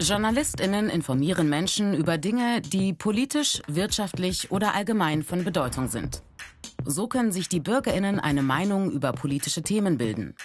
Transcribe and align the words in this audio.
JournalistInnen 0.00 0.90
informieren 0.90 1.48
Menschen 1.48 1.92
über 1.92 2.18
Dinge, 2.18 2.60
die 2.60 2.92
politisch, 2.92 3.60
wirtschaftlich 3.66 4.52
oder 4.52 4.74
allgemein 4.74 5.24
von 5.24 5.42
Bedeutung 5.42 5.88
sind. 5.88 6.22
So 6.84 7.08
können 7.08 7.32
sich 7.32 7.48
die 7.48 7.58
BürgerInnen 7.58 8.20
eine 8.20 8.42
Meinung 8.42 8.92
über 8.92 9.12
politische 9.12 9.62
Themen 9.62 9.98
bilden. 9.98 10.36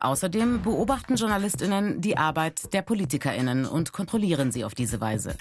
Außerdem 0.00 0.62
beobachten 0.62 1.14
JournalistInnen 1.14 2.00
die 2.00 2.18
Arbeit 2.18 2.72
der 2.72 2.82
PolitikerInnen 2.82 3.66
und 3.66 3.92
kontrollieren 3.92 4.50
sie 4.50 4.64
auf 4.64 4.74
diese 4.74 5.00
Weise. 5.00 5.36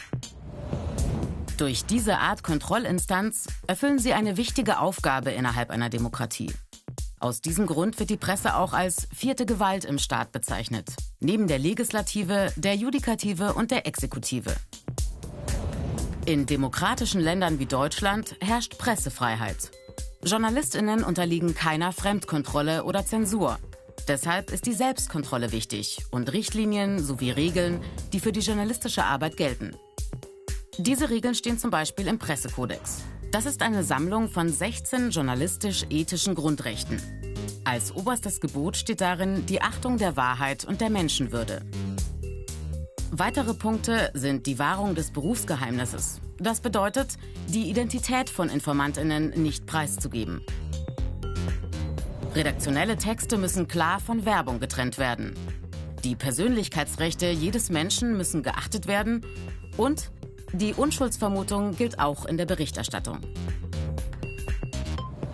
Durch 1.57 1.86
diese 1.86 2.19
Art 2.19 2.43
Kontrollinstanz 2.43 3.47
erfüllen 3.65 3.97
sie 3.97 4.14
eine 4.14 4.37
wichtige 4.37 4.79
Aufgabe 4.79 5.32
innerhalb 5.32 5.71
einer 5.71 5.89
Demokratie. 5.89 6.54
Aus 7.20 7.41
diesem 7.41 7.65
Grund 7.65 7.99
wird 7.99 8.11
die 8.11 8.18
Presse 8.18 8.55
auch 8.55 8.73
als 8.73 9.07
vierte 9.15 9.47
Gewalt 9.47 9.86
im 9.86 9.97
Staat 9.97 10.31
bezeichnet, 10.31 10.96
neben 11.19 11.47
der 11.47 11.57
Legislative, 11.57 12.54
der 12.55 12.75
Judikative 12.75 13.54
und 13.55 13.71
der 13.71 13.87
Exekutive. 13.87 14.55
In 16.28 16.45
demokratischen 16.45 17.19
Ländern 17.19 17.57
wie 17.57 17.65
Deutschland 17.65 18.36
herrscht 18.39 18.78
Pressefreiheit. 18.78 19.71
Journalistinnen 20.23 21.04
unterliegen 21.04 21.56
keiner 21.56 21.92
Fremdkontrolle 21.92 22.83
oder 22.83 23.04
Zensur. 23.04 23.57
Deshalb 24.07 24.51
ist 24.51 24.68
die 24.68 24.73
Selbstkontrolle 24.73 25.51
wichtig 25.51 26.06
und 26.11 26.31
Richtlinien 26.31 27.04
sowie 27.04 27.31
Regeln, 27.31 27.81
die 28.14 28.20
für 28.20 28.31
die 28.31 28.42
journalistische 28.42 29.04
Arbeit 29.04 29.37
gelten. 29.37 29.75
Diese 30.78 31.09
Regeln 31.09 31.34
stehen 31.34 31.57
zum 31.57 31.71
Beispiel 31.71 32.06
im 32.08 32.20
Pressekodex. 32.20 33.02
Das 33.38 33.45
ist 33.45 33.61
eine 33.61 33.83
Sammlung 33.83 34.30
von 34.30 34.50
16 34.50 35.11
journalistisch-ethischen 35.11 36.33
Grundrechten. 36.33 37.00
Als 37.66 37.95
oberstes 37.95 38.41
Gebot 38.41 38.78
steht 38.78 39.00
darin 39.00 39.45
die 39.45 39.61
Achtung 39.61 40.00
der 40.00 40.17
Wahrheit 40.17 40.66
und 40.66 40.81
der 40.81 40.89
Menschenwürde. 40.89 41.61
Weitere 43.12 43.53
Punkte 43.53 44.09
sind 44.16 44.47
die 44.47 44.58
Wahrung 44.58 44.95
des 44.95 45.12
Berufsgeheimnisses. 45.12 46.20
Das 46.39 46.62
bedeutet, 46.62 47.20
die 47.47 47.70
Identität 47.70 48.31
von 48.31 48.50
Informantinnen 48.50 49.30
nicht 49.40 49.67
preiszugeben. 49.67 50.42
Redaktionelle 52.34 52.97
Texte 52.97 53.38
müssen 53.38 53.67
klar 53.67 54.00
von 54.00 54.25
Werbung 54.25 54.59
getrennt 54.59 54.97
werden. 54.97 55.36
Die 56.03 56.16
Persönlichkeitsrechte 56.16 57.28
jedes 57.28 57.69
Menschen 57.69 58.17
müssen 58.17 58.42
geachtet 58.42 58.88
werden 58.88 59.23
und 59.78 60.09
die 60.53 60.73
Unschuldsvermutung 60.73 61.76
gilt 61.76 62.00
auch 62.00 62.26
in 62.26 62.38
der 62.38 62.45
Berichterstattung. 62.45 63.20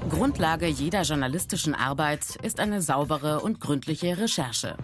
Grundlage 0.10 0.68
jeder 0.68 1.02
journalistischen 1.02 1.74
Arbeit 1.74 2.36
ist 2.44 2.60
eine 2.60 2.82
saubere 2.82 3.40
und 3.40 3.60
gründliche 3.60 4.18
Recherche. 4.18 4.78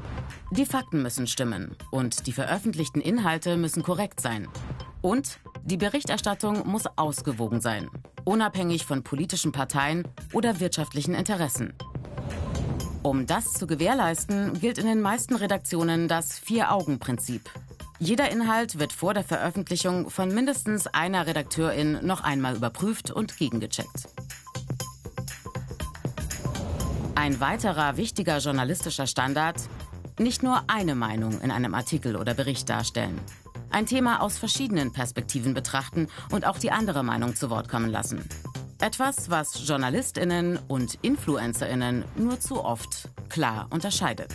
Die 0.52 0.66
Fakten 0.66 1.04
müssen 1.04 1.28
stimmen 1.28 1.76
und 1.92 2.26
die 2.26 2.32
veröffentlichten 2.32 3.02
Inhalte 3.02 3.56
müssen 3.58 3.84
korrekt 3.84 4.22
sein. 4.22 4.48
Und 5.02 5.40
die 5.64 5.78
Berichterstattung 5.78 6.68
muss 6.68 6.88
ausgewogen 6.96 7.62
sein, 7.62 7.90
unabhängig 8.26 8.86
von 8.86 9.04
politischen 9.04 9.52
Parteien 9.52 10.08
oder 10.34 10.60
wirtschaftlichen 10.60 11.14
Interessen. 11.14 11.74
Um 13.04 13.28
das 13.28 13.54
zu 13.54 13.68
gewährleisten, 13.68 14.60
gilt 14.60 14.78
in 14.78 14.86
den 14.86 15.02
meisten 15.02 15.36
Redaktionen 15.36 16.08
das 16.08 16.40
Vier-Augen-Prinzip. 16.40 17.50
Jeder 18.02 18.32
Inhalt 18.32 18.80
wird 18.80 18.94
vor 18.94 19.14
der 19.14 19.26
Veröffentlichung 19.26 20.10
von 20.10 20.34
mindestens 20.34 20.88
einer 20.88 21.28
Redakteurin 21.28 22.00
noch 22.02 22.22
einmal 22.22 22.56
überprüft 22.56 23.12
und 23.12 23.38
gegengecheckt. 23.38 24.08
Ein 27.16 27.42
weiterer 27.42 27.98
wichtiger 27.98 28.38
journalistischer 28.38 29.06
Standard, 29.06 29.58
nicht 30.18 30.44
nur 30.44 30.64
eine 30.68 30.96
Meinung 30.96 31.42
in 31.42 31.52
einem 31.52 31.76
Artikel 31.76 32.16
oder 32.16 32.34
Bericht 32.34 32.70
darstellen. 32.70 33.20
Ein 33.70 33.86
Thema 33.86 34.22
aus 34.22 34.38
verschiedenen 34.38 34.94
Perspektiven 34.94 35.54
betrachten 35.54 36.08
und 36.32 36.48
auch 36.48 36.58
die 36.58 36.72
andere 36.72 37.04
Meinung 37.04 37.36
zu 37.36 37.50
Wort 37.50 37.68
kommen 37.68 37.90
lassen. 37.90 38.24
Etwas, 38.80 39.30
was 39.30 39.68
Journalistinnen 39.68 40.58
und 40.70 40.98
Influencerinnen 41.02 42.06
nur 42.16 42.40
zu 42.40 42.64
oft 42.64 43.10
klar 43.28 43.68
unterscheidet. 43.72 44.32